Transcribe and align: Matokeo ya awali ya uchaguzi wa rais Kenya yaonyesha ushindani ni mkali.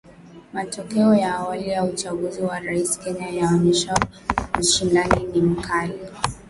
Matokeo 0.53 1.15
ya 1.15 1.35
awali 1.35 1.69
ya 1.69 1.83
uchaguzi 1.83 2.41
wa 2.41 2.59
rais 2.59 2.99
Kenya 2.99 3.29
yaonyesha 3.29 3.97
ushindani 4.59 5.23
ni 5.23 5.41
mkali. 5.41 5.99